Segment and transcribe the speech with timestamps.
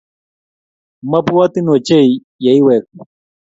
[1.07, 2.11] mwabwatin wochei
[2.43, 2.83] yeiwek.